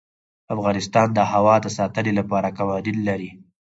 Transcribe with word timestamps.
افغانستان 0.55 1.07
د 1.13 1.19
هوا 1.31 1.55
د 1.61 1.67
ساتنې 1.77 2.11
لپاره 2.19 2.55
قوانین 2.59 2.97
لري. 3.07 3.31